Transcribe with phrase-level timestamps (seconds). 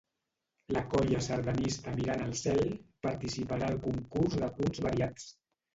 [0.75, 2.67] La colla sardanista Mirant al Cel
[3.09, 5.33] participarà al concurs de punts variats